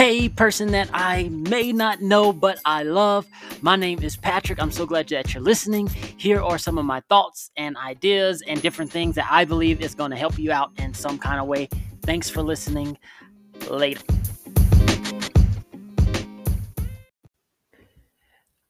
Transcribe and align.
Hey, 0.00 0.30
person 0.30 0.70
that 0.72 0.88
I 0.94 1.28
may 1.28 1.72
not 1.72 2.00
know, 2.00 2.32
but 2.32 2.58
I 2.64 2.84
love. 2.84 3.26
My 3.60 3.76
name 3.76 4.02
is 4.02 4.16
Patrick. 4.16 4.58
I'm 4.58 4.72
so 4.72 4.86
glad 4.86 5.08
that 5.08 5.34
you're 5.34 5.42
listening. 5.42 5.88
Here 5.88 6.40
are 6.40 6.56
some 6.56 6.78
of 6.78 6.86
my 6.86 7.00
thoughts 7.10 7.50
and 7.58 7.76
ideas 7.76 8.42
and 8.48 8.62
different 8.62 8.90
things 8.90 9.14
that 9.16 9.28
I 9.30 9.44
believe 9.44 9.82
is 9.82 9.94
going 9.94 10.10
to 10.10 10.16
help 10.16 10.38
you 10.38 10.52
out 10.52 10.70
in 10.78 10.94
some 10.94 11.18
kind 11.18 11.38
of 11.38 11.46
way. 11.48 11.68
Thanks 12.00 12.30
for 12.30 12.40
listening. 12.40 12.96
Later. 13.68 14.00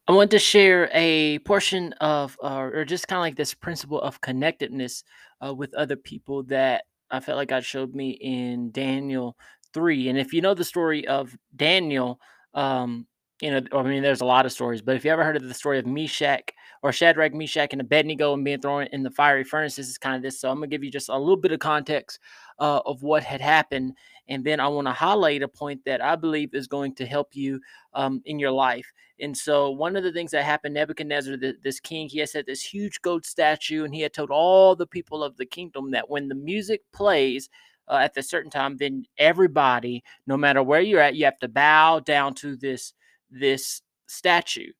I 0.09 0.11
want 0.11 0.31
to 0.31 0.39
share 0.39 0.89
a 0.91 1.39
portion 1.45 1.93
of, 2.01 2.37
uh, 2.43 2.69
or 2.73 2.83
just 2.83 3.07
kind 3.07 3.19
of 3.19 3.21
like 3.21 3.37
this 3.37 3.53
principle 3.53 4.01
of 4.01 4.19
connectedness 4.19 5.05
uh, 5.39 5.53
with 5.53 5.73
other 5.75 5.95
people 5.95 6.43
that 6.47 6.83
I 7.09 7.21
felt 7.21 7.37
like 7.37 7.47
God 7.47 7.63
showed 7.63 7.95
me 7.95 8.09
in 8.11 8.71
Daniel 8.71 9.37
3. 9.73 10.09
And 10.09 10.17
if 10.17 10.33
you 10.33 10.41
know 10.41 10.53
the 10.53 10.63
story 10.63 11.07
of 11.07 11.35
Daniel, 11.55 12.19
um, 12.53 13.07
you 13.41 13.49
know, 13.49 13.61
I 13.73 13.81
mean, 13.81 14.03
there's 14.03 14.21
a 14.21 14.25
lot 14.25 14.45
of 14.45 14.51
stories, 14.51 14.81
but 14.81 14.95
if 14.95 15.03
you 15.03 15.11
ever 15.11 15.23
heard 15.23 15.35
of 15.35 15.47
the 15.47 15.53
story 15.53 15.79
of 15.79 15.87
Meshach 15.87 16.53
or 16.83 16.91
Shadrach, 16.91 17.33
Meshach, 17.33 17.69
and 17.71 17.81
Abednego 17.81 18.33
and 18.33 18.45
being 18.45 18.61
thrown 18.61 18.87
in 18.91 19.01
the 19.01 19.09
fiery 19.09 19.43
furnaces, 19.43 19.89
is 19.89 19.97
kind 19.97 20.15
of 20.15 20.21
this. 20.21 20.39
So 20.39 20.49
I'm 20.49 20.57
going 20.57 20.69
to 20.69 20.73
give 20.73 20.83
you 20.83 20.91
just 20.91 21.09
a 21.09 21.17
little 21.17 21.37
bit 21.37 21.51
of 21.51 21.59
context 21.59 22.19
uh, 22.59 22.81
of 22.85 23.01
what 23.01 23.23
had 23.23 23.41
happened. 23.41 23.93
And 24.27 24.43
then 24.43 24.59
I 24.59 24.67
want 24.67 24.87
to 24.87 24.93
highlight 24.93 25.41
a 25.41 25.47
point 25.47 25.81
that 25.85 26.03
I 26.03 26.15
believe 26.15 26.53
is 26.53 26.67
going 26.67 26.93
to 26.95 27.05
help 27.05 27.35
you 27.35 27.59
um, 27.93 28.21
in 28.25 28.37
your 28.37 28.51
life. 28.51 28.91
And 29.19 29.37
so, 29.37 29.69
one 29.69 29.95
of 29.95 30.03
the 30.03 30.11
things 30.11 30.31
that 30.31 30.43
happened, 30.43 30.73
Nebuchadnezzar, 30.73 31.37
the, 31.37 31.55
this 31.63 31.79
king, 31.79 32.09
he 32.09 32.19
had 32.19 32.29
set 32.29 32.47
this 32.47 32.63
huge 32.63 33.01
gold 33.01 33.25
statue, 33.25 33.83
and 33.83 33.93
he 33.93 34.01
had 34.01 34.13
told 34.13 34.31
all 34.31 34.75
the 34.75 34.87
people 34.87 35.23
of 35.23 35.37
the 35.37 35.45
kingdom 35.45 35.91
that 35.91 36.09
when 36.09 36.27
the 36.27 36.35
music 36.35 36.81
plays, 36.91 37.49
uh, 37.91 37.97
at 37.97 38.17
a 38.17 38.23
certain 38.23 38.49
time, 38.49 38.77
then 38.77 39.05
everybody, 39.17 40.03
no 40.25 40.37
matter 40.37 40.63
where 40.63 40.81
you're 40.81 41.01
at, 41.01 41.15
you 41.15 41.25
have 41.25 41.39
to 41.39 41.49
bow 41.49 41.99
down 41.99 42.33
to 42.35 42.55
this 42.55 42.93
this 43.29 43.81
statue. 44.07 44.71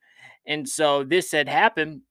And 0.48 0.68
so 0.68 1.03
this 1.03 1.31
had 1.31 1.48
happened. 1.48 2.02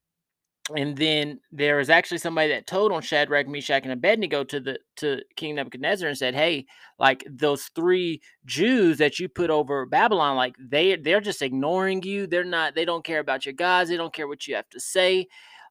And 0.77 0.97
then 0.97 1.41
there 1.51 1.79
was 1.79 1.91
actually 1.91 2.19
somebody 2.19 2.51
that 2.51 2.69
told 2.69 2.93
on 2.93 3.03
Shadrach, 3.03 3.49
Meshach, 3.49 3.83
and 3.83 3.93
Abednego 3.93 4.45
to 4.45 4.61
the 4.61 4.79
to 4.97 5.21
King 5.35 5.57
Nebuchadnezzar 5.57 6.09
and 6.09 6.17
said, 6.17 6.35
"Hey, 6.35 6.67
like 6.97 7.25
those 7.29 7.65
three 7.75 8.21
Jews 8.45 8.99
that 8.99 9.19
you 9.19 9.29
put 9.29 9.51
over 9.51 9.85
Babylon, 9.87 10.37
like 10.37 10.55
they 10.61 10.95
they're 10.95 11.21
just 11.21 11.43
ignoring 11.43 12.05
you. 12.05 12.29
They're 12.29 12.45
not. 12.45 12.77
They 12.77 12.85
don't 12.85 13.05
care 13.05 13.19
about 13.19 13.47
your 13.47 13.55
gods. 13.55 13.91
They 13.91 13.97
don't 13.97 14.13
care 14.13 14.29
what 14.29 14.47
you 14.47 14.55
have 14.55 14.69
to 14.71 14.79
say 14.79 15.27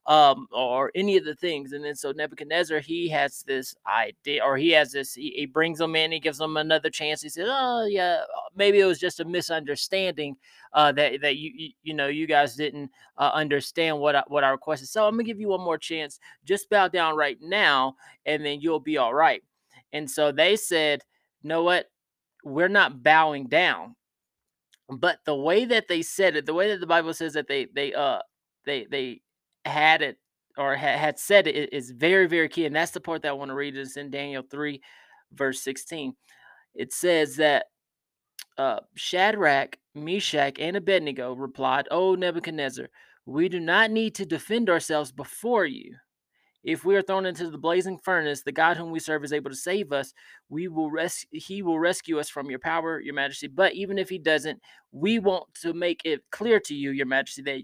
um, 0.10 0.48
or 0.52 0.92
any 0.96 1.18
of 1.18 1.24
the 1.24 1.36
things. 1.36 1.72
And 1.72 1.86
then 1.86 1.96
so 1.96 2.12
Nebuchadnezzar, 2.12 2.80
he 2.80 3.08
has 3.10 3.44
this 3.44 3.76
idea, 3.88 4.44
or 4.44 4.58
he 4.58 4.72
has 4.72 4.92
this, 4.92 5.14
he, 5.14 5.34
he 5.36 5.46
brings 5.46 5.78
them 5.78 5.96
in, 5.96 6.12
he 6.12 6.20
gives 6.20 6.40
them 6.40 6.58
another 6.58 6.90
chance. 6.90 7.22
He 7.22 7.30
says, 7.30 7.48
"Oh 7.48 7.86
yeah, 7.86 8.24
uh, 8.24 8.50
maybe 8.56 8.80
it 8.80 8.86
was 8.86 9.00
just 9.00 9.20
a 9.20 9.26
misunderstanding 9.26 10.36
uh, 10.74 10.92
that 10.94 11.22
that 11.22 11.38
you, 11.38 11.52
you, 11.56 11.70
you 11.84 11.94
know 11.94 12.08
you 12.08 12.26
guys 12.26 12.56
didn't 12.56 12.90
uh, 13.20 13.30
understand 13.36 14.00
what 14.00 14.16
I, 14.16 14.24
what 14.28 14.44
I 14.44 14.50
requested. 14.50 14.90
So 14.90 15.06
I'm 15.06 15.14
gonna 15.14 15.24
give 15.24 15.40
you 15.40 15.50
one 15.50 15.62
more 15.62 15.78
chance. 15.78 16.20
Just 16.44 16.72
bow 16.72 16.88
down 16.88 17.16
right 17.16 17.38
now, 17.40 17.96
and 18.26 18.44
then 18.44 18.62
you'll 18.62 18.80
be 18.80 18.98
all 18.98 19.14
right." 19.14 19.44
And 19.94 20.10
so 20.10 20.32
they 20.32 20.56
said, 20.56 21.04
"Know 21.44 21.64
what? 21.64 21.86
We're 22.44 22.68
not 22.68 23.04
bowing 23.04 23.46
down." 23.46 23.96
But 24.90 25.20
the 25.26 25.36
way 25.36 25.66
that 25.66 25.88
they 25.88 26.02
said 26.02 26.36
it, 26.36 26.48
the 26.48 26.54
way 26.56 26.70
that 26.70 26.80
the 26.80 26.88
Bible 26.88 27.14
says 27.14 27.34
that 27.34 27.48
they 27.48 27.66
they 27.76 27.94
uh 27.94 28.22
they 28.66 28.88
they 28.90 29.22
had 29.70 30.02
it 30.02 30.18
or 30.58 30.76
ha- 30.76 30.98
had 30.98 31.18
said 31.18 31.48
it 31.48 31.74
is 31.74 31.92
very, 31.92 32.28
very 32.28 32.50
key. 32.50 32.66
And 32.66 32.76
that's 32.76 32.92
the 32.92 33.00
part 33.00 33.22
that 33.22 33.30
I 33.30 33.34
want 33.34 33.50
to 33.50 33.56
read 33.56 33.78
is 33.78 33.98
in 33.98 34.10
Daniel 34.10 34.44
3, 34.50 34.82
verse 35.34 35.62
16. 35.62 36.14
It 36.76 36.94
says 36.94 37.38
that 37.38 37.68
uh, 38.58 38.80
Shadrach, 38.96 39.78
Meshach, 39.96 40.60
and 40.60 40.76
Abednego 40.76 41.34
replied, 41.34 41.88
O 41.92 42.16
Nebuchadnezzar, 42.16 42.90
we 43.26 43.48
do 43.48 43.60
not 43.60 43.92
need 43.92 44.16
to 44.16 44.26
defend 44.26 44.70
ourselves 44.70 45.12
before 45.12 45.66
you. 45.66 45.96
If 46.64 46.84
we 46.84 46.96
are 46.96 47.02
thrown 47.02 47.26
into 47.26 47.50
the 47.50 47.58
blazing 47.58 47.98
furnace, 47.98 48.44
the 48.44 48.52
God 48.52 48.76
whom 48.76 48.92
we 48.92 49.00
serve 49.00 49.24
is 49.24 49.32
able 49.32 49.50
to 49.50 49.56
save 49.56 49.92
us. 49.94 50.14
We 50.50 50.68
will 50.68 50.92
res- 50.92 51.26
he 51.32 51.62
will 51.62 51.80
rescue 51.80 52.20
us 52.20 52.30
from 52.30 52.50
your 52.50 52.60
power, 52.60 53.00
your 53.00 53.14
majesty. 53.14 53.48
But 53.48 53.74
even 53.74 53.98
if 53.98 54.10
he 54.10 54.18
doesn't, 54.18 54.62
we 54.92 55.20
want 55.20 55.54
to 55.62 55.74
make 55.74 56.02
it 56.04 56.22
clear 56.32 56.60
to 56.62 56.76
you, 56.76 56.92
your 56.92 57.06
majesty, 57.06 57.42
that 57.44 57.62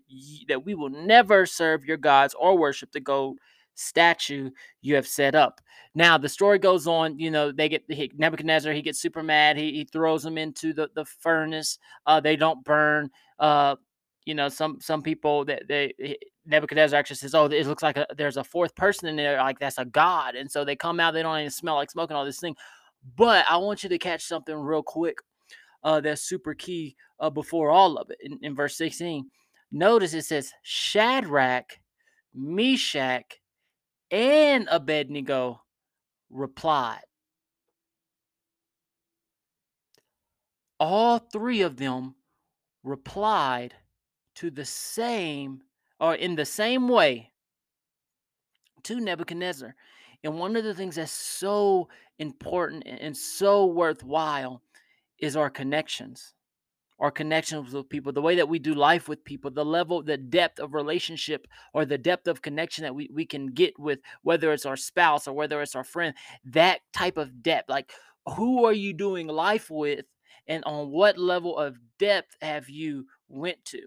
that 0.48 0.66
we 0.66 0.76
will 0.76 0.90
never 0.90 1.46
serve 1.46 1.84
your 1.84 1.98
gods 1.98 2.36
or 2.40 2.58
worship 2.58 2.92
the 2.92 3.00
gold 3.02 3.38
statue 3.76 4.50
you 4.82 4.96
have 4.96 5.08
set 5.08 5.36
up. 5.36 5.60
Now 5.94 6.18
the 6.18 6.30
story 6.30 6.60
goes 6.60 6.88
on. 6.88 7.20
You 7.20 7.32
know 7.32 7.52
they 7.52 7.70
get 7.70 7.84
he, 7.90 8.12
Nebuchadnezzar. 8.16 8.72
He 8.74 8.82
gets 8.82 9.02
super 9.02 9.24
mad. 9.24 9.58
He, 9.58 9.72
he 9.72 9.84
throws 9.84 10.24
them 10.24 10.38
into 10.38 10.74
the 10.74 10.90
the 10.96 11.06
furnace. 11.06 11.80
Uh, 12.06 12.20
they 12.22 12.36
don't 12.36 12.64
burn. 12.64 13.10
Uh, 13.40 13.76
you 14.26 14.34
know 14.36 14.50
some 14.50 14.80
some 14.82 15.02
people 15.02 15.46
that 15.46 15.68
they 15.68 15.94
Nebuchadnezzar 16.46 16.98
actually 16.98 17.18
says, 17.18 17.36
"Oh, 17.36 17.46
it 17.46 17.68
looks 17.68 17.84
like 17.84 17.98
a, 17.98 18.06
there's 18.16 18.38
a 18.38 18.44
fourth 18.44 18.76
person 18.76 19.08
in 19.08 19.16
there, 19.16 19.38
like 19.38 19.60
that's 19.60 19.78
a 19.78 19.86
god." 19.86 20.36
And 20.36 20.50
so 20.50 20.64
they 20.64 20.76
come 20.76 21.00
out, 21.00 21.14
they 21.14 21.24
don't 21.24 21.40
even 21.40 21.52
smell 21.52 21.76
like 21.76 21.92
smoke 21.92 22.10
and 22.10 22.18
all 22.18 22.26
this 22.26 22.40
thing. 22.40 22.56
But 23.16 23.46
I 23.50 23.58
want 23.58 23.84
you 23.84 23.90
to 23.90 23.98
catch 23.98 24.26
something 24.26 24.56
real 24.56 24.84
quick 24.84 25.18
uh, 25.84 26.02
that's 26.02 26.24
super 26.24 26.54
key 26.54 26.96
uh, 27.20 27.30
before 27.30 27.70
all 27.70 27.98
of 27.98 28.10
it. 28.10 28.18
In, 28.22 28.40
in 28.42 28.56
verse 28.56 28.78
16, 28.78 29.30
notice 29.72 30.14
it 30.14 30.26
says 30.26 30.52
Shadrach, 30.64 31.80
Meshach, 32.34 33.40
and 34.12 34.68
Abednego 34.72 35.62
replied. 36.30 37.02
All 40.80 41.20
three 41.20 41.62
of 41.62 41.78
them 41.78 42.16
replied 42.84 43.74
to 44.36 44.52
the 44.52 44.66
same 44.66 45.62
or 46.00 46.16
in 46.16 46.36
the 46.36 46.46
same 46.46 46.88
way 46.88 47.32
to 48.84 49.00
Nebuchadnezzar. 49.00 49.76
And 50.24 50.40
one 50.40 50.56
of 50.56 50.64
the 50.64 50.74
things 50.74 50.96
that's 50.96 51.12
so 51.12 51.90
important 52.18 52.84
and 52.88 53.16
so 53.16 53.66
worthwhile 53.66 54.62
is 55.20 55.36
our 55.36 55.50
connections. 55.50 56.34
Our 56.98 57.12
connections 57.12 57.74
with 57.74 57.90
people, 57.90 58.14
the 58.14 58.22
way 58.22 58.36
that 58.36 58.48
we 58.48 58.58
do 58.58 58.74
life 58.74 59.10
with 59.10 59.26
people, 59.26 59.52
the 59.52 59.66
level, 59.66 60.02
the 60.02 60.18
depth 60.18 60.60
of 60.60 60.74
relationship 60.74 61.46
or 61.74 61.84
the 61.86 61.98
depth 61.98 62.28
of 62.28 62.42
connection 62.42 62.84
that 62.84 62.96
we, 62.96 63.10
we 63.14 63.26
can 63.26 63.48
get 63.48 63.78
with 63.78 64.00
whether 64.22 64.54
it's 64.54 64.66
our 64.66 64.78
spouse 64.78 65.28
or 65.28 65.34
whether 65.34 65.62
it's 65.62 65.76
our 65.76 65.84
friend, 65.84 66.16
that 66.46 66.80
type 66.94 67.18
of 67.18 67.44
depth. 67.44 67.70
Like, 67.70 67.92
who 68.38 68.64
are 68.66 68.74
you 68.74 68.94
doing 68.94 69.28
life 69.28 69.70
with? 69.70 70.06
And 70.48 70.64
on 70.64 70.90
what 70.90 71.18
level 71.18 71.58
of 71.58 71.78
depth 72.00 72.38
have 72.42 72.70
you 72.70 73.08
went 73.28 73.66
to? 73.66 73.82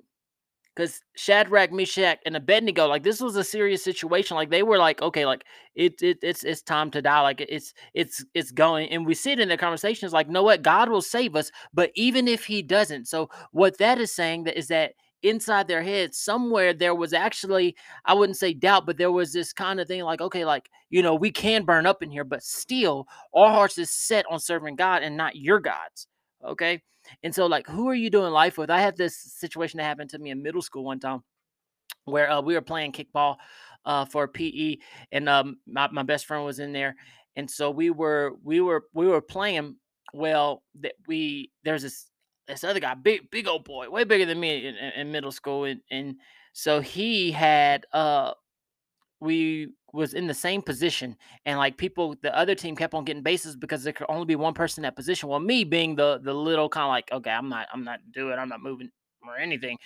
Because 0.79 1.01
Shadrach, 1.17 1.73
Meshach, 1.73 2.21
and 2.25 2.37
Abednego, 2.37 2.87
like 2.87 3.03
this 3.03 3.21
was 3.21 3.35
a 3.35 3.43
serious 3.43 3.83
situation. 3.83 4.37
Like 4.37 4.51
they 4.51 4.63
were 4.63 4.79
like, 4.79 5.03
okay, 5.03 5.27
like 5.27 5.45
it, 5.75 6.01
it 6.01 6.19
it's 6.23 6.45
it's 6.45 6.63
time 6.63 6.93
to 6.93 7.03
die. 7.03 7.21
Like 7.21 7.41
it's 7.41 7.75
it's 7.95 8.25
it's 8.33 8.53
going. 8.53 8.89
And 8.91 9.05
we 9.05 9.15
see 9.15 9.33
it 9.33 9.41
in 9.41 9.49
the 9.49 9.57
conversations, 9.57 10.13
like, 10.13 10.29
know 10.29 10.45
what? 10.45 10.63
God 10.63 10.89
will 10.89 11.03
save 11.03 11.35
us, 11.35 11.51
but 11.75 11.91
even 11.97 12.29
if 12.29 12.45
He 12.45 12.63
doesn't, 12.63 13.09
so 13.09 13.29
what 13.51 13.79
that 13.79 13.99
is 13.99 14.15
saying 14.15 14.45
that 14.45 14.57
is 14.57 14.69
that 14.69 14.93
inside 15.25 15.67
their 15.67 15.83
head 15.83 16.15
somewhere 16.15 16.73
there 16.73 16.95
was 16.95 17.13
actually 17.13 17.75
i 18.05 18.15
wouldn't 18.15 18.39
say 18.39 18.55
doubt 18.55 18.87
but 18.87 18.99
there 18.99 19.11
was 19.11 19.33
this 19.33 19.53
kind 19.53 19.81
of 19.81 19.89
thing 19.89 20.01
like 20.05 20.21
okay 20.21 20.45
like 20.45 20.71
you 20.91 21.03
know 21.03 21.13
we 21.13 21.29
can 21.29 21.65
burn 21.65 21.87
up 21.87 22.05
in 22.05 22.09
here 22.09 22.23
but 22.23 22.41
still 22.41 23.05
our 23.35 23.51
hearts 23.51 23.79
is 23.79 23.91
set 23.91 24.25
on 24.31 24.39
serving 24.39 24.77
god 24.77 25.03
and 25.03 25.17
not 25.17 25.35
your 25.35 25.59
gods 25.59 26.07
okay 26.45 26.83
and 27.23 27.35
so, 27.35 27.47
like, 27.47 27.67
who 27.67 27.89
are 27.89 27.95
you 27.95 28.11
doing 28.11 28.33
life 28.33 28.59
with? 28.59 28.71
I 28.71 28.81
had 28.81 28.97
this 28.97 29.17
situation 29.17 29.79
that 29.79 29.85
happened 29.85 30.11
to 30.11 30.19
me 30.19 30.31
in 30.31 30.43
middle 30.43 30.63
school 30.63 30.85
one 30.85 31.01
time 31.01 31.23
where 32.05 32.31
uh, 32.31 32.41
we 32.41 32.55
were 32.55 32.61
playing 32.61 32.93
kickball 32.93 33.37
uh, 33.85 34.05
for 34.05 34.29
PE, 34.29 34.77
and 35.13 35.29
um, 35.29 35.59
my, 35.67 35.89
my 35.91 36.03
best 36.03 36.27
friend 36.27 36.45
was 36.45 36.59
in 36.59 36.73
there, 36.73 36.97
and 37.37 37.51
so 37.51 37.71
we 37.71 37.91
were 37.91 38.35
we 38.43 38.61
were 38.61 38.85
we 38.93 39.07
were 39.07 39.21
playing. 39.21 39.77
Well, 40.15 40.63
that 40.81 40.95
we 41.07 41.51
there's 41.65 41.83
this 41.83 42.11
this 42.47 42.65
other 42.65 42.81
guy, 42.81 42.95
big 42.95 43.31
big 43.31 43.47
old 43.47 43.65
boy, 43.65 43.91
way 43.91 44.05
bigger 44.05 44.25
than 44.27 44.41
me 44.41 44.67
in, 44.67 44.75
in, 44.75 45.13
middle 45.13 45.33
school, 45.33 45.65
and 45.65 45.81
and 45.91 46.17
so 46.55 46.81
he 46.81 47.31
had 47.31 47.85
uh 47.93 48.33
we 49.21 49.69
was 49.93 50.15
in 50.15 50.27
the 50.27 50.35
same 50.35 50.61
position 50.61 51.17
and 51.47 51.59
like 51.59 51.77
people 51.77 52.15
the 52.23 52.37
other 52.37 52.55
team 52.55 52.77
kept 52.77 52.95
on 52.95 53.05
getting 53.05 53.23
bases 53.23 53.57
because 53.57 53.83
there 53.83 53.93
could 53.93 54.07
only 54.09 54.27
be 54.27 54.37
one 54.37 54.55
person 54.55 54.83
in 54.83 54.87
that 54.87 54.97
position. 54.97 55.29
Well 55.29 55.41
me 55.41 55.65
being 55.65 55.97
the 55.97 56.21
the 56.23 56.35
little 56.35 56.69
kind 56.69 56.85
of 56.85 56.91
like 56.91 57.11
okay 57.13 57.31
i'm 57.31 57.49
not 57.49 57.69
i'm 57.73 57.85
not 57.85 58.01
doing 58.13 58.39
i'm 58.39 58.49
not 58.49 58.63
moving 58.63 58.91
or 59.27 59.37
anything 59.37 59.79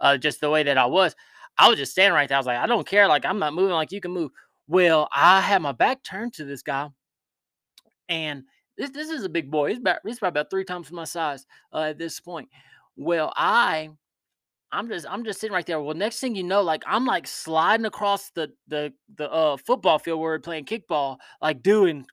uh 0.00 0.16
just 0.16 0.40
the 0.40 0.50
way 0.50 0.62
that 0.62 0.78
i 0.78 0.86
was 0.86 1.14
i 1.58 1.68
was 1.68 1.78
just 1.78 1.92
standing 1.92 2.14
right 2.14 2.28
there. 2.28 2.36
I 2.36 2.40
was 2.40 2.46
like 2.46 2.58
i 2.58 2.66
don't 2.66 2.86
care 2.86 3.06
like 3.06 3.24
i'm 3.24 3.38
not 3.38 3.54
moving 3.54 3.74
like 3.74 3.92
you 3.92 4.00
can 4.00 4.12
move. 4.12 4.30
Well 4.68 5.08
i 5.12 5.40
had 5.40 5.62
my 5.62 5.72
back 5.72 6.02
turned 6.02 6.32
to 6.34 6.44
this 6.44 6.62
guy 6.62 6.88
and 8.08 8.44
this 8.78 8.90
this 8.90 9.10
is 9.10 9.24
a 9.24 9.28
big 9.28 9.50
boy 9.50 9.68
he's 9.70 9.78
about 9.78 9.98
he's 10.06 10.18
probably 10.18 10.40
about 10.40 10.50
three 10.50 10.64
times 10.64 10.90
my 10.90 11.04
size 11.04 11.44
uh, 11.72 11.82
at 11.82 11.98
this 11.98 12.18
point. 12.18 12.48
Well 12.96 13.32
i 13.36 13.90
I'm 14.72 14.88
just 14.88 15.06
I'm 15.08 15.24
just 15.24 15.40
sitting 15.40 15.54
right 15.54 15.66
there. 15.66 15.80
Well, 15.80 15.94
next 15.94 16.20
thing 16.20 16.34
you 16.34 16.44
know, 16.44 16.62
like 16.62 16.82
I'm 16.86 17.04
like 17.04 17.26
sliding 17.26 17.86
across 17.86 18.30
the 18.30 18.52
the 18.68 18.92
the 19.16 19.30
uh 19.30 19.56
football 19.56 19.98
field 19.98 20.20
where 20.20 20.32
we're 20.32 20.38
playing 20.38 20.64
kickball, 20.64 21.18
like 21.42 21.62
doing 21.62 22.06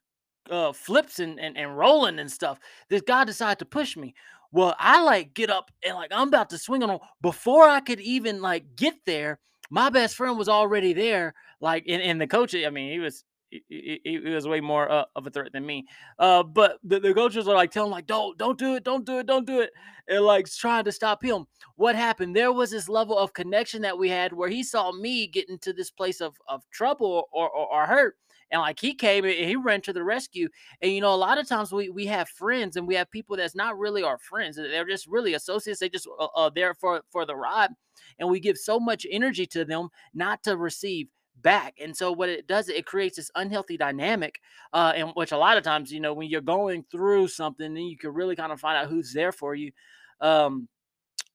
uh 0.50 0.72
flips 0.72 1.18
and, 1.20 1.38
and 1.38 1.56
and 1.56 1.76
rolling 1.76 2.18
and 2.18 2.30
stuff. 2.30 2.58
This 2.88 3.02
guy 3.02 3.24
decided 3.24 3.58
to 3.60 3.64
push 3.64 3.96
me. 3.96 4.14
Well, 4.50 4.74
I 4.78 5.02
like 5.02 5.34
get 5.34 5.50
up 5.50 5.70
and 5.84 5.94
like 5.94 6.10
I'm 6.12 6.28
about 6.28 6.50
to 6.50 6.58
swing 6.58 6.82
on 6.82 6.90
him 6.90 6.98
before 7.20 7.68
I 7.68 7.80
could 7.80 8.00
even 8.00 8.42
like 8.42 8.76
get 8.76 8.94
there. 9.06 9.38
My 9.70 9.90
best 9.90 10.16
friend 10.16 10.38
was 10.38 10.48
already 10.48 10.94
there, 10.94 11.34
like 11.60 11.84
and, 11.86 12.02
and 12.02 12.20
the 12.20 12.26
coach. 12.26 12.54
I 12.54 12.70
mean, 12.70 12.90
he 12.90 12.98
was 12.98 13.24
he, 13.50 14.20
was 14.24 14.46
way 14.46 14.60
more 14.60 14.90
uh, 14.90 15.04
of 15.16 15.26
a 15.26 15.30
threat 15.30 15.52
than 15.52 15.64
me. 15.64 15.86
Uh, 16.18 16.42
but 16.42 16.78
the, 16.84 17.00
the 17.00 17.14
coaches 17.14 17.48
are 17.48 17.54
like 17.54 17.70
telling 17.70 17.88
him 17.88 17.92
like, 17.92 18.06
don't 18.06 18.36
don't 18.38 18.58
do 18.58 18.74
it, 18.74 18.84
don't 18.84 19.04
do 19.04 19.18
it, 19.18 19.26
don't 19.26 19.46
do 19.46 19.60
it, 19.60 19.70
and 20.08 20.24
like 20.24 20.50
trying 20.50 20.84
to 20.84 20.92
stop 20.92 21.22
him. 21.22 21.46
What 21.76 21.96
happened? 21.96 22.36
There 22.36 22.52
was 22.52 22.70
this 22.70 22.88
level 22.88 23.18
of 23.18 23.32
connection 23.32 23.82
that 23.82 23.98
we 23.98 24.08
had 24.08 24.32
where 24.32 24.48
he 24.48 24.62
saw 24.62 24.92
me 24.92 25.26
get 25.26 25.48
into 25.48 25.72
this 25.72 25.90
place 25.90 26.20
of 26.20 26.36
of 26.48 26.68
trouble 26.70 27.28
or 27.32 27.48
or, 27.48 27.66
or 27.66 27.86
hurt 27.86 28.16
and 28.50 28.60
like 28.60 28.80
he 28.80 28.94
came 28.94 29.24
and 29.24 29.34
he 29.34 29.56
ran 29.56 29.80
to 29.82 29.92
the 29.92 30.02
rescue. 30.02 30.48
And 30.80 30.92
you 30.92 31.00
know, 31.00 31.14
a 31.14 31.16
lot 31.16 31.38
of 31.38 31.48
times 31.48 31.72
we 31.72 31.88
we 31.90 32.06
have 32.06 32.28
friends 32.28 32.76
and 32.76 32.86
we 32.86 32.94
have 32.94 33.10
people 33.10 33.36
that's 33.36 33.54
not 33.54 33.78
really 33.78 34.02
our 34.02 34.18
friends. 34.18 34.56
They're 34.56 34.86
just 34.86 35.06
really 35.06 35.34
associates. 35.34 35.80
They 35.80 35.88
just 35.88 36.08
uh, 36.18 36.28
uh, 36.36 36.50
there 36.54 36.74
for 36.74 37.02
for 37.10 37.24
the 37.26 37.36
ride, 37.36 37.70
and 38.18 38.28
we 38.28 38.40
give 38.40 38.56
so 38.56 38.80
much 38.80 39.06
energy 39.10 39.46
to 39.46 39.64
them 39.64 39.88
not 40.14 40.42
to 40.44 40.56
receive 40.56 41.08
back. 41.42 41.74
And 41.80 41.96
so 41.96 42.12
what 42.12 42.28
it 42.28 42.46
does, 42.46 42.68
it 42.68 42.86
creates 42.86 43.16
this 43.16 43.30
unhealthy 43.34 43.76
dynamic, 43.76 44.40
uh, 44.72 44.92
in 44.96 45.08
which 45.08 45.32
a 45.32 45.38
lot 45.38 45.56
of 45.56 45.64
times, 45.64 45.92
you 45.92 46.00
know, 46.00 46.14
when 46.14 46.28
you're 46.28 46.40
going 46.40 46.84
through 46.90 47.28
something, 47.28 47.74
then 47.74 47.84
you 47.84 47.96
can 47.96 48.12
really 48.12 48.36
kind 48.36 48.52
of 48.52 48.60
find 48.60 48.76
out 48.76 48.90
who's 48.90 49.12
there 49.12 49.32
for 49.32 49.54
you. 49.54 49.72
Um, 50.20 50.68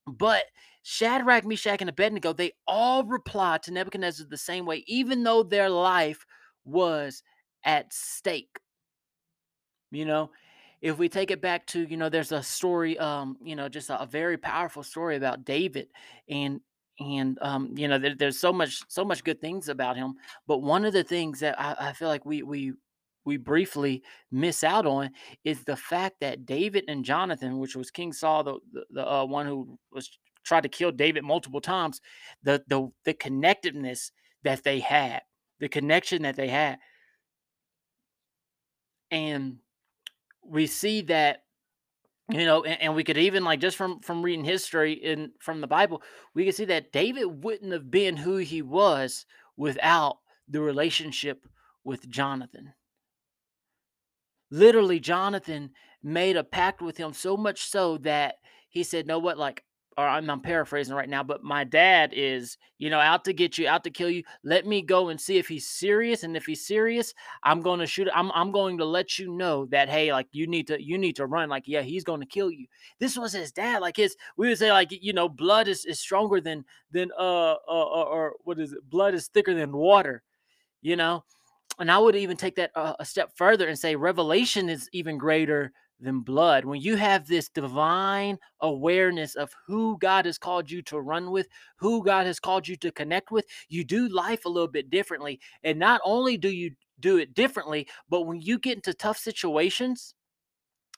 but 0.05 0.43
Shadrach, 0.83 1.45
Meshach, 1.45 1.81
and 1.81 1.89
Abednego, 1.89 2.33
they 2.33 2.51
all 2.67 3.03
replied 3.05 3.63
to 3.63 3.71
Nebuchadnezzar 3.71 4.27
the 4.29 4.37
same 4.37 4.65
way, 4.65 4.83
even 4.87 5.23
though 5.23 5.43
their 5.43 5.69
life 5.69 6.25
was 6.65 7.23
at 7.63 7.93
stake. 7.93 8.59
You 9.91 10.05
know, 10.05 10.31
if 10.81 10.97
we 10.97 11.07
take 11.07 11.31
it 11.31 11.41
back 11.41 11.65
to, 11.67 11.83
you 11.83 11.95
know, 11.95 12.09
there's 12.09 12.33
a 12.33 12.43
story, 12.43 12.99
um, 12.99 13.37
you 13.41 13.55
know, 13.55 13.69
just 13.69 13.89
a, 13.89 14.01
a 14.01 14.05
very 14.05 14.37
powerful 14.37 14.83
story 14.83 15.15
about 15.15 15.45
David 15.45 15.87
and 16.27 16.59
and 16.99 17.37
um, 17.41 17.73
you 17.75 17.87
know, 17.87 17.97
there, 17.97 18.15
there's 18.15 18.39
so 18.39 18.53
much 18.53 18.81
so 18.87 19.03
much 19.03 19.23
good 19.23 19.41
things 19.41 19.69
about 19.69 19.97
him. 19.97 20.15
But 20.47 20.59
one 20.59 20.85
of 20.85 20.93
the 20.93 21.03
things 21.03 21.39
that 21.39 21.59
I, 21.59 21.75
I 21.79 21.93
feel 21.93 22.07
like 22.07 22.25
we 22.25 22.43
we 22.43 22.73
we 23.25 23.37
briefly 23.37 24.03
miss 24.31 24.63
out 24.63 24.85
on 24.85 25.11
is 25.43 25.63
the 25.63 25.75
fact 25.75 26.17
that 26.21 26.45
David 26.45 26.85
and 26.87 27.05
Jonathan, 27.05 27.59
which 27.59 27.75
was 27.75 27.91
King 27.91 28.13
Saul, 28.13 28.43
the 28.43 28.59
the, 28.71 28.85
the 28.91 29.11
uh, 29.11 29.25
one 29.25 29.45
who 29.45 29.77
was 29.91 30.09
tried 30.43 30.61
to 30.61 30.69
kill 30.69 30.91
David 30.91 31.23
multiple 31.23 31.61
times, 31.61 32.01
the 32.43 32.63
the 32.67 32.89
the 33.05 33.13
connectedness 33.13 34.11
that 34.43 34.63
they 34.63 34.79
had 34.79 35.21
the 35.63 35.69
connection 35.69 36.23
that 36.23 36.35
they 36.35 36.49
had. 36.49 36.77
And 39.11 39.59
we 40.45 40.67
see 40.67 41.01
that 41.03 41.42
you 42.29 42.45
know 42.45 42.63
and, 42.63 42.81
and, 42.81 42.95
we 42.95 43.03
could 43.03 43.17
even 43.17 43.43
like 43.43 43.59
just 43.59 43.77
from 43.77 43.99
from 43.99 44.23
reading 44.23 44.45
history 44.45 44.93
in 44.93 45.31
from 45.39 45.61
the 45.61 45.67
bible 45.67 46.01
we 46.33 46.43
can 46.43 46.53
see 46.53 46.65
that 46.65 46.91
david 46.91 47.25
wouldn't 47.25 47.73
have 47.73 47.91
been 47.91 48.17
who 48.17 48.37
he 48.37 48.61
was 48.61 49.25
without 49.57 50.17
the 50.47 50.61
relationship 50.61 51.45
with 51.83 52.09
jonathan. 52.09 52.73
Literally 54.49 54.99
jonathan 54.99 55.71
made 56.01 56.37
a 56.37 56.43
pact 56.43 56.81
with 56.81 56.97
him 56.97 57.13
so 57.13 57.35
much 57.35 57.63
so 57.63 57.97
that 57.99 58.35
he 58.69 58.83
said 58.83 59.07
no 59.07 59.19
what? 59.19 59.37
Like 59.37 59.63
or 59.97 60.07
I'm, 60.07 60.29
I'm, 60.29 60.41
paraphrasing 60.41 60.95
right 60.95 61.09
now, 61.09 61.23
but 61.23 61.43
my 61.43 61.63
dad 61.63 62.11
is, 62.13 62.57
you 62.77 62.89
know, 62.89 62.99
out 62.99 63.25
to 63.25 63.33
get 63.33 63.57
you, 63.57 63.67
out 63.67 63.83
to 63.83 63.89
kill 63.89 64.09
you. 64.09 64.23
Let 64.43 64.65
me 64.65 64.81
go 64.81 65.09
and 65.09 65.19
see 65.19 65.37
if 65.37 65.47
he's 65.47 65.69
serious. 65.69 66.23
And 66.23 66.35
if 66.35 66.45
he's 66.45 66.65
serious, 66.65 67.13
I'm 67.43 67.61
going 67.61 67.79
to 67.79 67.87
shoot. 67.87 68.07
I'm, 68.13 68.31
I'm 68.33 68.51
going 68.51 68.77
to 68.79 68.85
let 68.85 69.17
you 69.19 69.31
know 69.31 69.65
that, 69.67 69.89
hey, 69.89 70.11
like 70.11 70.27
you 70.31 70.47
need 70.47 70.67
to, 70.67 70.81
you 70.81 70.97
need 70.97 71.15
to 71.17 71.25
run. 71.25 71.49
Like, 71.49 71.67
yeah, 71.67 71.81
he's 71.81 72.03
going 72.03 72.19
to 72.21 72.25
kill 72.25 72.51
you. 72.51 72.67
This 72.99 73.17
was 73.17 73.33
his 73.33 73.51
dad. 73.51 73.81
Like 73.81 73.97
his, 73.97 74.15
we 74.37 74.49
would 74.49 74.57
say 74.57 74.71
like, 74.71 74.89
you 74.91 75.13
know, 75.13 75.29
blood 75.29 75.67
is, 75.67 75.85
is 75.85 75.99
stronger 75.99 76.41
than, 76.41 76.65
than, 76.91 77.11
uh, 77.17 77.53
uh, 77.53 77.55
uh 77.67 78.03
or 78.03 78.33
what 78.43 78.59
is 78.59 78.73
it? 78.73 78.89
Blood 78.89 79.13
is 79.13 79.27
thicker 79.27 79.53
than 79.53 79.71
water, 79.71 80.23
you 80.81 80.95
know? 80.95 81.23
And 81.79 81.91
I 81.91 81.97
would 81.97 82.15
even 82.15 82.37
take 82.37 82.55
that 82.55 82.71
uh, 82.75 82.93
a 82.99 83.05
step 83.05 83.31
further 83.35 83.67
and 83.67 83.77
say 83.77 83.95
revelation 83.95 84.69
is 84.69 84.89
even 84.93 85.17
greater 85.17 85.71
than 86.03 86.19
blood. 86.19 86.65
When 86.65 86.79
you 86.79 86.95
have 86.95 87.27
this 87.27 87.49
divine 87.49 88.37
awareness 88.61 89.35
of 89.35 89.51
who 89.65 89.97
God 89.99 90.25
has 90.25 90.37
called 90.37 90.69
you 90.69 90.81
to 90.83 90.99
run 90.99 91.31
with, 91.31 91.47
who 91.77 92.03
God 92.03 92.25
has 92.25 92.39
called 92.39 92.67
you 92.67 92.75
to 92.77 92.91
connect 92.91 93.31
with, 93.31 93.45
you 93.69 93.83
do 93.83 94.07
life 94.09 94.45
a 94.45 94.49
little 94.49 94.67
bit 94.67 94.89
differently. 94.89 95.39
And 95.63 95.79
not 95.79 96.01
only 96.03 96.37
do 96.37 96.49
you 96.49 96.71
do 96.99 97.17
it 97.17 97.33
differently, 97.33 97.87
but 98.09 98.23
when 98.23 98.41
you 98.41 98.59
get 98.59 98.75
into 98.75 98.93
tough 98.93 99.17
situations, 99.17 100.13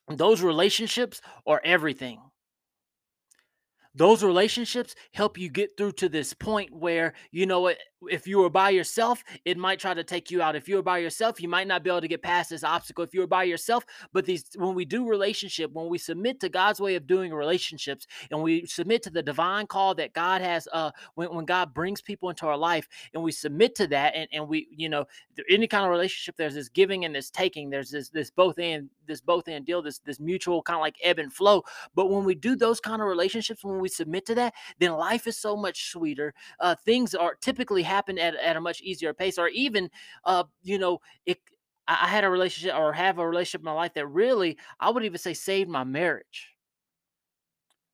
those 0.10 0.42
relationships 0.42 1.22
are 1.48 1.62
everything 1.63 2.19
those 3.96 4.24
relationships 4.24 4.94
help 5.13 5.38
you 5.38 5.50
get 5.50 5.78
through 5.78 5.94
to 5.94 6.10
this 6.10 6.34
point 6.34 6.72
where 6.74 7.13
you 7.31 7.46
know 7.46 7.62
what 7.62 7.78
if 8.10 8.28
you 8.28 8.40
were 8.40 8.50
by 8.50 8.69
yourself 8.69 9.24
it 9.46 9.57
might 9.57 9.80
try 9.80 9.94
to 9.94 10.04
take 10.04 10.31
you 10.31 10.42
out. 10.42 10.56
If 10.56 10.68
you 10.68 10.75
were 10.78 10.81
by 10.81 11.00
yourself 11.00 11.42
you 11.42 11.50
might 11.50 11.68
not 11.68 11.84
be 11.84 11.90
able 11.90 12.02
to 12.02 12.07
get 12.07 12.22
past 12.22 12.50
this 12.50 12.63
obstacle. 12.63 13.04
If 13.04 13.13
you 13.13 13.22
were 13.22 13.28
by 13.28 13.44
yourself 13.44 13.86
but 14.13 14.25
these 14.25 14.46
when 14.56 14.75
we 14.75 14.86
do 14.86 15.07
relationship 15.07 15.72
when 15.74 15.90
we 15.90 15.98
submit 15.98 16.40
to 16.42 16.50
god's 16.50 16.80
way 16.80 16.96
of 16.96 17.07
doing 17.07 17.34
relationships 17.34 18.07
and 18.31 18.42
we 18.42 18.66
submit 18.66 19.04
to 19.04 19.10
the 19.10 19.24
divine 19.24 19.68
call 19.68 19.96
that 19.96 20.13
god 20.13 20.42
has 20.42 20.68
uh 20.72 20.92
when, 21.16 21.34
when 21.34 21.46
god 21.46 21.74
brings 21.74 22.02
people 22.02 22.30
into 22.30 22.46
our 22.48 22.57
life 22.57 22.88
and 23.13 23.24
we 23.24 23.31
submit 23.31 23.75
to 23.75 23.88
that 23.88 24.16
and, 24.16 24.28
and 24.31 24.48
we 24.48 24.68
you 24.72 24.90
know 24.90 25.06
any 25.50 25.68
kind 25.68 25.84
of 25.84 25.92
relationship 25.92 26.36
there's 26.38 26.56
this 26.56 26.69
giving 26.69 27.06
and 27.06 27.16
this 27.16 27.30
taking. 27.30 27.69
There's 27.69 27.92
this 27.92 28.10
this 28.10 28.30
both 28.30 28.60
and 28.60 28.90
this 29.08 29.22
both 29.22 29.48
and 29.48 29.66
deal 29.66 29.81
this 29.81 30.00
this 30.00 30.19
mutual 30.19 30.62
kind 30.62 30.75
of 30.75 30.81
like 30.81 30.96
ebb 31.04 31.19
and 31.19 31.31
flow. 31.31 31.63
But 31.96 32.10
when 32.10 32.24
we 32.24 32.36
do 32.36 32.56
those 32.56 32.80
kind 32.80 33.01
of 33.01 33.08
relationships 33.08 33.63
when 33.63 33.80
we 33.80 33.90
submit 33.90 34.25
to 34.28 34.36
that, 34.36 34.54
then 34.80 34.94
life 34.94 35.28
is 35.28 35.38
so 35.38 35.56
much 35.56 35.92
sweeter. 35.92 36.34
Uh, 36.60 36.75
things 36.75 37.16
are 37.16 37.36
typically 37.36 37.84
happen 37.95 38.19
at, 38.19 38.36
at 38.36 38.57
a 38.57 38.62
much 38.62 38.81
easier 38.81 39.13
pace, 39.13 39.38
or 39.38 39.47
even, 39.50 39.89
uh, 40.25 40.44
you 40.63 40.77
know, 40.77 41.00
it. 41.25 41.39
I 41.88 42.07
had 42.07 42.24
a 42.24 42.30
relationship 42.31 42.75
or 42.75 42.94
have 42.94 43.19
a 43.19 43.30
relationship 43.30 43.62
in 43.62 43.65
my 43.65 43.71
life 43.71 43.94
that 43.94 44.07
really, 44.07 44.57
I 44.80 44.89
would 44.89 45.03
even 45.03 45.19
say, 45.19 45.36
saved 45.36 45.69
my 45.69 45.83
marriage. 45.83 46.50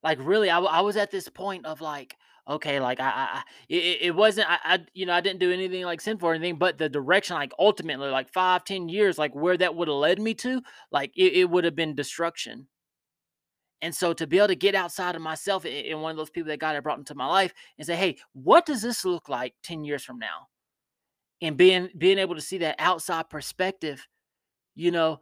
Like 0.02 0.18
really, 0.22 0.50
I, 0.50 0.60
I 0.62 0.80
was 0.80 0.96
at 0.96 1.12
this 1.12 1.28
point 1.28 1.66
of 1.66 1.82
like, 1.82 2.16
okay, 2.48 2.80
like 2.80 3.02
I, 3.02 3.10
I 3.10 3.42
it, 3.68 3.98
it 4.02 4.16
wasn't, 4.16 4.50
I, 4.50 4.60
I, 4.64 4.80
you 4.94 5.06
know, 5.06 5.14
I 5.14 5.20
didn't 5.20 5.42
do 5.42 5.52
anything 5.52 5.84
like 5.84 6.00
sinful 6.00 6.30
or 6.30 6.34
anything, 6.34 6.58
but 6.58 6.78
the 6.78 6.88
direction, 6.88 7.36
like 7.36 7.52
ultimately, 7.60 8.08
like 8.08 8.30
five, 8.32 8.64
ten 8.64 8.88
years, 8.88 9.18
like 9.18 9.36
where 9.36 9.58
that 9.58 9.76
would 9.76 9.90
have 9.90 9.98
led 9.98 10.20
me 10.22 10.36
to, 10.36 10.62
like 10.90 11.12
it, 11.18 11.34
it 11.34 11.50
would 11.50 11.66
have 11.66 11.76
been 11.76 11.94
destruction. 11.94 12.68
And 13.82 13.96
so 13.96 14.14
to 14.14 14.28
be 14.28 14.38
able 14.38 14.50
to 14.50 14.56
get 14.56 14.76
outside 14.76 15.16
of 15.16 15.22
myself 15.22 15.66
and 15.66 16.02
one 16.02 16.12
of 16.12 16.18
those 16.18 16.30
people 16.30 16.50
that 16.50 16.60
God 16.60 16.76
had 16.76 16.84
brought 16.84 17.00
into 17.00 17.16
my 17.16 17.26
life 17.26 17.54
and 17.78 17.88
say, 17.88 17.96
hey, 17.96 18.18
what 18.34 18.66
does 18.66 18.82
this 18.82 19.06
look 19.06 19.28
like 19.28 19.56
10 19.64 19.84
years 19.84 20.04
from 20.04 20.20
now? 20.20 20.48
And 21.42 21.58
being 21.58 21.90
being 21.98 22.20
able 22.20 22.36
to 22.36 22.42
see 22.42 22.60
that 22.60 22.76
outside 22.78 23.30
perspective, 23.30 24.08
you 24.76 24.92
know, 24.92 25.20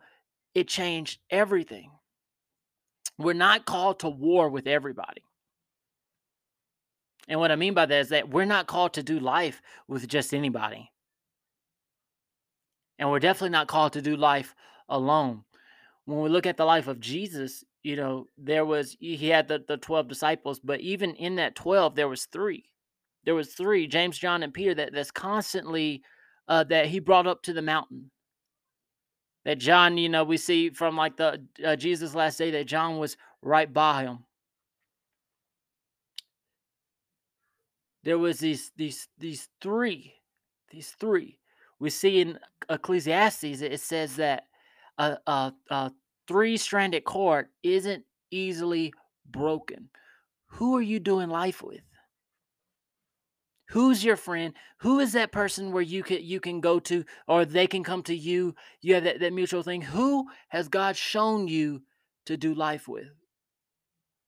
it 0.53 0.67
changed 0.67 1.19
everything. 1.29 1.91
We're 3.17 3.33
not 3.33 3.65
called 3.65 3.99
to 3.99 4.09
war 4.09 4.49
with 4.49 4.67
everybody. 4.67 5.23
And 7.29 7.39
what 7.39 7.51
I 7.51 7.55
mean 7.55 7.73
by 7.73 7.85
that 7.85 7.99
is 7.99 8.09
that 8.09 8.29
we're 8.29 8.45
not 8.45 8.67
called 8.67 8.93
to 8.93 9.03
do 9.03 9.19
life 9.19 9.61
with 9.87 10.07
just 10.07 10.33
anybody. 10.33 10.91
And 12.97 13.09
we're 13.09 13.19
definitely 13.19 13.51
not 13.51 13.67
called 13.67 13.93
to 13.93 14.01
do 14.01 14.17
life 14.17 14.55
alone. 14.89 15.45
When 16.05 16.21
we 16.21 16.29
look 16.29 16.47
at 16.47 16.57
the 16.57 16.65
life 16.65 16.87
of 16.87 16.99
Jesus, 16.99 17.63
you 17.83 17.95
know, 17.95 18.27
there 18.37 18.65
was 18.65 18.97
he 18.99 19.29
had 19.29 19.47
the, 19.47 19.63
the 19.67 19.77
12 19.77 20.07
disciples, 20.07 20.59
but 20.59 20.81
even 20.81 21.15
in 21.15 21.35
that 21.37 21.55
12, 21.55 21.95
there 21.95 22.09
was 22.09 22.25
three. 22.25 22.65
There 23.25 23.35
was 23.35 23.53
three, 23.53 23.87
James, 23.87 24.17
John, 24.17 24.43
and 24.43 24.53
Peter, 24.53 24.73
that 24.75 24.93
that's 24.93 25.11
constantly 25.11 26.01
uh, 26.47 26.63
that 26.65 26.87
he 26.87 26.99
brought 26.99 27.27
up 27.27 27.41
to 27.43 27.53
the 27.53 27.61
mountain. 27.61 28.11
That 29.45 29.59
John, 29.59 29.97
you 29.97 30.09
know, 30.09 30.23
we 30.23 30.37
see 30.37 30.69
from 30.69 30.97
like 30.97 31.17
the 31.17 31.41
uh, 31.63 31.75
Jesus 31.75 32.15
last 32.15 32.37
day 32.37 32.51
that 32.51 32.67
John 32.67 32.97
was 32.97 33.17
right 33.41 33.71
by 33.71 34.03
him. 34.03 34.25
There 38.03 38.17
was 38.17 38.39
these 38.39 38.71
these 38.75 39.07
these 39.17 39.49
three, 39.61 40.15
these 40.71 40.91
three. 40.99 41.39
We 41.79 41.89
see 41.89 42.21
in 42.21 42.39
Ecclesiastes 42.69 43.61
it 43.61 43.79
says 43.79 44.17
that 44.17 44.45
a, 44.97 45.17
a, 45.27 45.53
a 45.69 45.91
three 46.29 46.57
stranded 46.57 47.03
cord 47.05 47.47
isn't 47.63 48.03
easily 48.29 48.93
broken. 49.27 49.89
Who 50.51 50.77
are 50.77 50.81
you 50.81 50.99
doing 50.99 51.27
life 51.27 51.63
with? 51.63 51.81
Who's 53.69 54.05
your 54.05 54.15
friend? 54.15 54.53
Who 54.81 54.99
is 54.99 55.13
that 55.13 55.31
person 55.31 55.71
where 55.71 55.81
you 55.81 56.03
can 56.03 56.23
you 56.23 56.39
can 56.39 56.61
go 56.61 56.79
to 56.81 57.03
or 57.27 57.45
they 57.45 57.65
can 57.65 57.83
come 57.83 58.03
to 58.03 58.15
you? 58.15 58.53
You 58.81 58.93
have 58.93 59.05
that, 59.05 59.19
that 59.21 59.33
mutual 59.33 59.63
thing. 59.63 59.81
Who 59.81 60.27
has 60.49 60.67
God 60.67 60.95
shown 60.95 61.47
you 61.47 61.81
to 62.27 62.37
do 62.37 62.53
life 62.53 62.87
with? 62.87 63.09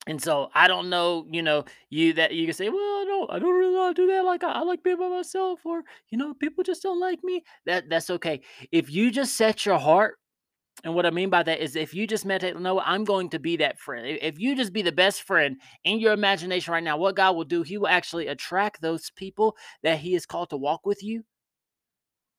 And 0.07 0.19
so 0.19 0.49
I 0.55 0.67
don't 0.67 0.89
know, 0.89 1.27
you 1.29 1.43
know, 1.43 1.65
you 1.91 2.13
that 2.13 2.33
you 2.33 2.45
can 2.45 2.55
say, 2.55 2.69
well, 2.69 2.79
I 2.79 3.05
don't, 3.07 3.31
I 3.31 3.37
don't 3.37 3.55
really 3.55 3.75
want 3.75 3.95
to 3.95 4.01
do 4.01 4.11
that. 4.11 4.25
Like 4.25 4.43
I, 4.43 4.53
I 4.53 4.61
like 4.63 4.83
being 4.83 4.97
by 4.97 5.07
myself, 5.07 5.59
or 5.63 5.83
you 6.09 6.17
know, 6.17 6.33
people 6.33 6.63
just 6.63 6.81
don't 6.81 6.99
like 6.99 7.23
me. 7.23 7.43
That 7.67 7.89
that's 7.89 8.09
okay. 8.09 8.41
If 8.71 8.89
you 8.89 9.11
just 9.11 9.35
set 9.37 9.67
your 9.67 9.77
heart 9.77 10.17
and 10.83 10.95
what 10.95 11.05
I 11.05 11.11
mean 11.11 11.29
by 11.29 11.43
that 11.43 11.59
is 11.59 11.75
if 11.75 11.93
you 11.93 12.07
just 12.07 12.25
meditate, 12.25 12.59
no, 12.59 12.79
I'm 12.79 13.03
going 13.03 13.29
to 13.29 13.39
be 13.39 13.57
that 13.57 13.77
friend. 13.77 14.17
If 14.21 14.39
you 14.39 14.55
just 14.55 14.73
be 14.73 14.81
the 14.81 14.91
best 14.91 15.23
friend 15.23 15.57
in 15.83 15.99
your 15.99 16.13
imagination 16.13 16.73
right 16.73 16.83
now, 16.83 16.97
what 16.97 17.15
God 17.15 17.35
will 17.35 17.43
do, 17.43 17.61
He 17.61 17.77
will 17.77 17.87
actually 17.87 18.27
attract 18.27 18.81
those 18.81 19.11
people 19.11 19.55
that 19.83 19.99
He 19.99 20.15
is 20.15 20.25
called 20.25 20.49
to 20.49 20.57
walk 20.57 20.85
with 20.85 21.03
you 21.03 21.23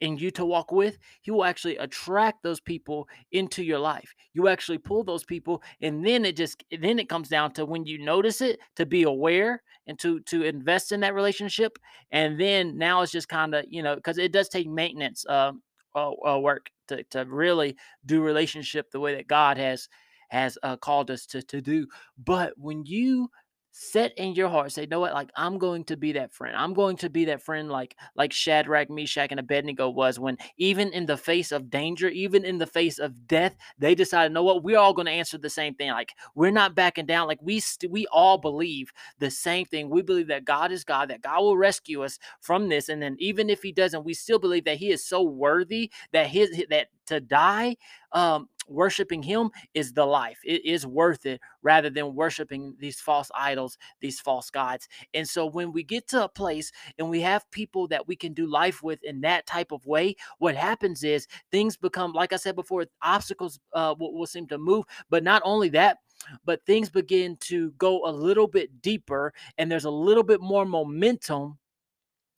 and 0.03 0.21
you 0.21 0.31
to 0.33 0.45
walk 0.45 0.73
with, 0.73 0.99
he 1.23 1.31
will 1.31 1.45
actually 1.45 1.77
attract 1.77 2.43
those 2.43 2.61
people 2.61 3.09
into 3.31 3.63
your 3.63 3.79
life. 3.79 4.13
You 4.35 4.49
actually 4.49 4.79
pull 4.79 5.05
those 5.05 5.25
people, 5.25 5.63
and 5.81 6.05
then 6.05 6.25
it 6.25 6.37
just 6.37 6.63
then 6.71 6.99
it 6.99 7.09
comes 7.09 7.29
down 7.29 7.53
to 7.53 7.65
when 7.65 7.87
you 7.87 8.05
notice 8.05 8.41
it 8.41 8.59
to 8.77 8.85
be 8.85 9.05
aware 9.05 9.63
and 9.87 9.99
to 10.01 10.21
to 10.23 10.43
invest 10.43 10.93
in 10.93 11.01
that 11.01 11.15
relationship. 11.15 11.79
And 12.11 12.39
then 12.39 12.77
now 12.77 13.03
it's 13.03 13.13
just 13.13 13.29
kind 13.29 13.55
of 13.55 13.65
you 13.69 13.83
know 13.83 13.95
because 13.95 14.19
it 14.19 14.33
does 14.33 14.49
take 14.49 14.69
maintenance 14.69 15.25
um, 15.29 15.63
uh, 15.95 16.13
uh, 16.27 16.39
work 16.39 16.71
to 16.89 17.03
to 17.05 17.25
really 17.25 17.77
do 18.07 18.23
relationship 18.23 18.91
the 18.91 19.01
way 19.01 19.15
that 19.17 19.27
God 19.29 19.59
has 19.59 19.89
has 20.29 20.59
uh, 20.63 20.77
called 20.77 21.11
us 21.11 21.27
to 21.27 21.43
to 21.43 21.61
do. 21.61 21.87
But 22.19 22.55
when 22.57 22.85
you 22.85 23.31
set 23.75 24.13
in 24.19 24.35
your 24.35 24.51
heart 24.51 24.71
say 24.71 24.83
you 24.83 24.89
know 24.89 25.01
what? 25.01 25.15
Like 25.15 25.31
i'm 25.35 25.57
going 25.59 25.85
to 25.85 25.97
be 25.97 26.13
that 26.13 26.33
friend. 26.33 26.55
I'm 26.55 26.75
going 26.75 26.99
to 26.99 27.11
be 27.11 27.25
that 27.27 27.43
friend 27.43 27.71
like 27.71 27.97
like 28.15 28.33
shadrach 28.33 28.91
meshach 28.91 29.31
and 29.31 29.41
abednego 29.41 29.89
was 29.89 30.19
when 30.19 30.37
even 30.59 30.93
in 30.93 31.07
the 31.07 31.17
face 31.17 31.53
of 31.53 31.71
danger 31.71 32.09
even 32.09 32.45
in 32.45 32.59
the 32.59 32.67
face 32.67 32.99
of 32.99 33.27
death 33.27 33.57
they 33.79 33.95
decided 33.95 34.33
know 34.33 34.43
what? 34.45 34.63
We're 34.63 34.79
all 34.79 34.93
going 34.93 35.07
to 35.07 35.13
answer 35.13 35.39
the 35.39 35.49
same 35.51 35.75
thing. 35.75 35.91
Like 35.91 36.13
we're 36.35 36.51
not 36.51 36.75
backing 36.75 37.07
down. 37.07 37.27
Like 37.29 37.41
we 37.43 37.61
st- 37.61 37.91
we 37.91 38.07
all 38.09 38.37
believe 38.37 38.93
the 39.19 39.31
same 39.31 39.65
thing. 39.65 39.89
We 39.89 40.03
believe 40.03 40.29
that 40.29 40.45
god 40.45 40.71
is 40.71 40.85
god 40.85 41.09
that 41.09 41.23
god 41.23 41.41
will 41.41 41.57
rescue 41.57 42.03
us 42.05 42.19
from 42.41 42.69
this. 42.69 42.91
And 42.91 43.03
then 43.03 43.17
even 43.19 43.49
if 43.49 43.63
he 43.63 43.73
doesn't 43.73 44.05
we 44.05 44.13
still 44.13 44.39
believe 44.39 44.65
that 44.67 44.77
he 44.77 44.91
is 44.91 45.05
so 45.05 45.23
worthy 45.23 45.91
that 46.13 46.27
his 46.27 46.63
that 46.69 46.89
to 47.07 47.21
die 47.21 47.77
um 48.13 48.49
worshiping 48.69 49.23
him 49.23 49.51
is 49.75 49.93
the 49.93 50.05
life. 50.05 50.39
It 50.45 50.65
is 50.65 50.87
worth 50.87 51.27
it 51.27 51.41
rather 51.63 51.91
than 51.91 52.15
worshiping 52.15 52.75
these 52.79 53.01
false 53.01 53.31
idols 53.35 53.79
these 54.01 54.21
false 54.21 54.51
gods. 54.51 54.89
And 55.15 55.29
so 55.29 55.47
when 55.47 55.73
we 55.73 55.83
get 55.83 56.09
to 56.09 56.25
a 56.25 56.29
place 56.29 56.73
and 56.99 57.09
we 57.09 57.21
have 57.21 57.51
people 57.51 57.89
that 57.89 58.07
we 58.07 58.17
can 58.17 58.33
do 58.33 58.47
life 58.47 58.83
with 58.83 59.03
in 59.05 59.21
that 59.23 59.47
type 59.47 59.73
of 59.73 59.85
way 59.87 60.17
what 60.39 60.55
happens 60.55 61.05
is 61.05 61.27
things 61.51 61.77
become 61.77 62.13
like 62.13 62.33
i 62.33 62.37
said 62.37 62.57
before 62.57 62.87
obstacles 63.03 63.59
uh, 63.73 63.95
will, 63.99 64.15
will 64.15 64.27
seem 64.27 64.47
to 64.49 64.59
move. 64.59 64.85
But 65.11 65.25
not 65.25 65.43
only 65.45 65.69
that 65.71 65.99
but 66.45 66.65
things 66.67 66.89
begin 66.89 67.37
to 67.41 67.73
go 67.73 68.07
a 68.07 68.13
little 68.13 68.47
bit 68.47 68.83
deeper 68.83 69.33
and 69.59 69.71
there's 69.71 69.85
a 69.87 69.91
little 69.91 70.23
bit 70.23 70.41
more 70.41 70.65
momentum 70.65 71.59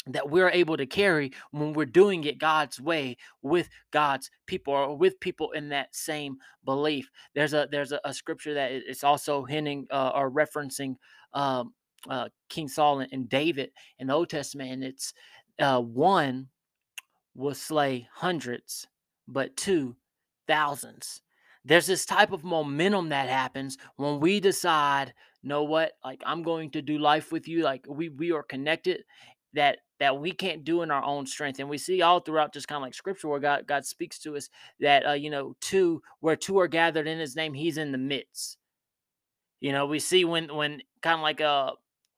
that 0.06 0.28
we're 0.28 0.50
able 0.50 0.76
to 0.76 0.86
carry 0.86 1.32
when 1.50 1.72
we're 1.72 1.86
doing 1.86 2.24
it 2.24 2.38
God's 2.38 2.80
way 2.80 3.16
with 3.42 3.68
God's 3.90 4.30
people 4.46 4.74
or 4.74 4.96
with 4.96 5.18
people 5.20 5.52
in 5.52 5.68
that 5.70 5.94
same 5.94 6.36
belief. 6.64 7.10
There's 7.34 7.54
a 7.54 7.68
there's 7.70 7.92
a, 7.92 8.00
a 8.04 8.12
scripture 8.12 8.54
that 8.54 8.72
it's 8.72 9.04
also 9.04 9.44
hinting 9.44 9.86
uh, 9.90 10.12
or 10.14 10.30
referencing 10.30 10.96
um, 11.32 11.72
uh, 12.08 12.28
King 12.48 12.68
Saul 12.68 13.00
and, 13.00 13.28
David 13.28 13.70
in 13.98 14.08
the 14.08 14.14
Old 14.14 14.28
Testament, 14.30 14.72
and 14.72 14.84
it's 14.84 15.14
uh, 15.58 15.80
one 15.80 16.48
will 17.34 17.54
slay 17.54 18.06
hundreds, 18.12 18.86
but 19.26 19.56
two 19.56 19.96
thousands. 20.46 21.22
There's 21.64 21.86
this 21.86 22.04
type 22.04 22.30
of 22.32 22.44
momentum 22.44 23.08
that 23.08 23.30
happens 23.30 23.78
when 23.96 24.20
we 24.20 24.38
decide, 24.38 25.14
know 25.42 25.62
what, 25.64 25.92
like 26.04 26.22
I'm 26.26 26.42
going 26.42 26.70
to 26.72 26.82
do 26.82 26.98
life 26.98 27.32
with 27.32 27.48
you, 27.48 27.62
like 27.62 27.86
we 27.88 28.10
we 28.10 28.32
are 28.32 28.42
connected, 28.42 29.04
that 29.54 29.78
that 30.00 30.20
we 30.20 30.32
can't 30.32 30.64
do 30.64 30.82
in 30.82 30.90
our 30.90 31.02
own 31.04 31.26
strength. 31.26 31.60
And 31.60 31.68
we 31.68 31.78
see 31.78 32.02
all 32.02 32.20
throughout 32.20 32.52
just 32.52 32.68
kind 32.68 32.76
of 32.76 32.82
like 32.82 32.94
scripture 32.94 33.28
where 33.28 33.40
God 33.40 33.66
God 33.66 33.86
speaks 33.86 34.18
to 34.20 34.36
us 34.36 34.48
that 34.80 35.06
uh, 35.06 35.12
you 35.12 35.30
know, 35.30 35.54
two 35.60 36.02
where 36.20 36.36
two 36.36 36.58
are 36.58 36.68
gathered 36.68 37.06
in 37.06 37.18
his 37.18 37.36
name, 37.36 37.54
he's 37.54 37.78
in 37.78 37.92
the 37.92 37.98
midst. 37.98 38.58
You 39.60 39.72
know, 39.72 39.86
we 39.86 39.98
see 39.98 40.24
when 40.24 40.54
when 40.54 40.82
kind 41.02 41.16
of 41.16 41.22
like 41.22 41.40
uh 41.40 41.72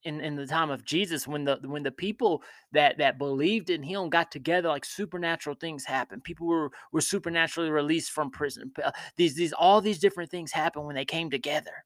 in, 0.04 0.20
in 0.20 0.36
the 0.36 0.46
time 0.46 0.70
of 0.70 0.84
Jesus, 0.84 1.26
when 1.26 1.44
the 1.44 1.58
when 1.64 1.82
the 1.82 1.90
people 1.90 2.42
that 2.72 2.98
that 2.98 3.18
believed 3.18 3.70
in 3.70 3.82
him 3.82 4.08
got 4.08 4.30
together, 4.30 4.68
like 4.68 4.84
supernatural 4.84 5.56
things 5.56 5.84
happened. 5.84 6.24
People 6.24 6.46
were 6.46 6.70
were 6.92 7.00
supernaturally 7.00 7.70
released 7.70 8.12
from 8.12 8.30
prison. 8.30 8.72
Uh, 8.82 8.92
these 9.16 9.34
these 9.34 9.52
all 9.52 9.80
these 9.80 9.98
different 9.98 10.30
things 10.30 10.52
happen 10.52 10.84
when 10.84 10.94
they 10.94 11.04
came 11.04 11.28
together. 11.28 11.84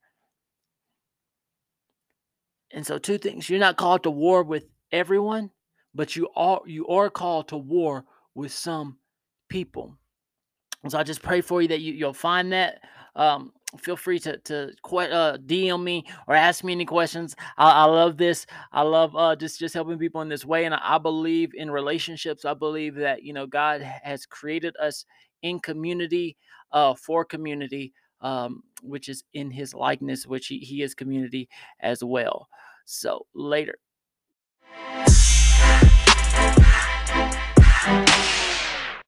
And 2.73 2.85
so 2.85 2.97
two 2.97 3.17
things, 3.17 3.49
you're 3.49 3.59
not 3.59 3.77
called 3.77 4.03
to 4.03 4.11
war 4.11 4.43
with 4.43 4.65
everyone, 4.91 5.51
but 5.93 6.15
you 6.15 6.29
are 6.35 6.61
you 6.65 6.87
are 6.87 7.09
called 7.09 7.47
to 7.49 7.57
war 7.57 8.05
with 8.35 8.51
some 8.51 8.97
people. 9.49 9.97
So 10.87 10.97
I 10.97 11.03
just 11.03 11.21
pray 11.21 11.41
for 11.41 11.61
you 11.61 11.67
that 11.69 11.81
you, 11.81 11.93
you'll 11.93 12.13
find 12.13 12.51
that. 12.53 12.81
Um, 13.15 13.51
feel 13.77 13.95
free 13.95 14.19
to 14.19 14.37
to 14.37 14.67
uh, 14.67 15.37
DM 15.37 15.83
me 15.83 16.05
or 16.27 16.35
ask 16.35 16.63
me 16.63 16.73
any 16.73 16.85
questions. 16.85 17.35
I, 17.57 17.71
I 17.71 17.83
love 17.85 18.17
this. 18.17 18.45
I 18.71 18.81
love 18.81 19.15
uh, 19.15 19.35
just 19.35 19.59
just 19.59 19.73
helping 19.73 19.97
people 19.99 20.21
in 20.21 20.29
this 20.29 20.45
way, 20.45 20.65
and 20.65 20.73
I, 20.73 20.79
I 20.81 20.97
believe 20.97 21.51
in 21.53 21.69
relationships. 21.69 22.45
I 22.45 22.53
believe 22.53 22.95
that 22.95 23.23
you 23.23 23.33
know 23.33 23.45
God 23.45 23.81
has 23.81 24.25
created 24.25 24.75
us 24.77 25.05
in 25.43 25.59
community 25.59 26.37
uh, 26.71 26.95
for 26.95 27.25
community, 27.25 27.93
um, 28.21 28.63
which 28.81 29.09
is 29.09 29.23
in 29.33 29.51
His 29.51 29.73
likeness, 29.73 30.25
which 30.25 30.47
He, 30.47 30.59
he 30.59 30.81
is 30.81 30.95
community 30.95 31.49
as 31.81 32.03
well. 32.03 32.47
So 32.85 33.27
later. 33.35 33.75
Thank. 37.83 38.40